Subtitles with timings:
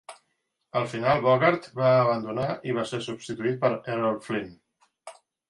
[0.79, 4.59] Al final, Bogart va abandonar i va ser substituït per Errol Flynn.